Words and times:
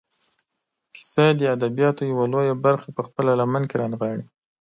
کیسه 0.95 1.25
د 1.39 1.41
ادبیاتو 1.55 2.01
یوه 2.11 2.25
لویه 2.33 2.55
برخه 2.65 2.87
په 2.97 3.01
خپله 3.07 3.31
لمن 3.39 3.63
کې 3.69 3.75
رانغاړي. 3.81 4.25